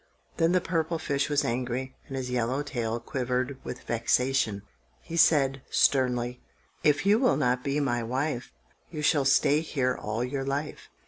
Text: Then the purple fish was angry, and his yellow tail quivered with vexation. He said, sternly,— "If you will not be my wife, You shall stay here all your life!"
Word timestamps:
Then 0.37 0.51
the 0.51 0.59
purple 0.61 0.97
fish 0.97 1.29
was 1.29 1.45
angry, 1.45 1.95
and 2.07 2.17
his 2.17 2.31
yellow 2.31 2.63
tail 2.63 2.99
quivered 2.99 3.59
with 3.63 3.83
vexation. 3.83 4.63
He 4.99 5.15
said, 5.15 5.61
sternly,— 5.69 6.41
"If 6.83 7.05
you 7.05 7.19
will 7.19 7.37
not 7.37 7.63
be 7.63 7.79
my 7.79 8.01
wife, 8.01 8.51
You 8.89 9.03
shall 9.03 9.25
stay 9.25 9.59
here 9.61 9.95
all 9.95 10.23
your 10.23 10.43
life!" 10.43 10.89